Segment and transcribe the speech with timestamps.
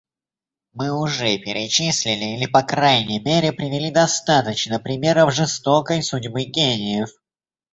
[0.73, 7.09] Мы уже перечислили или, по крайней мере, привели достаточно примеров жестокой судьбы гениев.